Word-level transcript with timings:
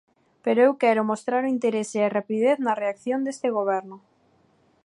Pero 0.43 0.59
eu 0.67 0.73
quero 0.83 1.01
mostrar 1.11 1.41
o 1.45 1.53
interese 1.55 1.95
e 1.99 2.03
a 2.05 2.13
rapidez 2.17 2.57
na 2.61 2.77
reacción 2.81 3.19
deste 3.23 3.47
Goberno. 3.57 3.97